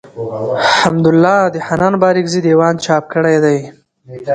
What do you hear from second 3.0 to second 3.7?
کړی دﺉ.